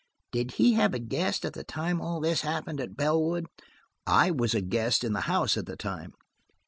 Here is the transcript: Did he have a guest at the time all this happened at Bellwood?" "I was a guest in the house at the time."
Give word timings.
Did 0.31 0.53
he 0.53 0.73
have 0.73 0.95
a 0.95 0.99
guest 0.99 1.45
at 1.45 1.53
the 1.53 1.63
time 1.63 2.01
all 2.01 2.19
this 2.19 2.41
happened 2.41 2.81
at 2.81 2.97
Bellwood?" 2.97 3.45
"I 4.07 4.31
was 4.31 4.55
a 4.55 4.59
guest 4.61 5.03
in 5.03 5.13
the 5.13 5.21
house 5.29 5.57
at 5.57 5.67
the 5.67 5.75
time." 5.75 6.15